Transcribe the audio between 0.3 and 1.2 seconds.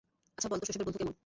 আচ্ছা বল, তোর শৈশবের বন্ধু কেমন?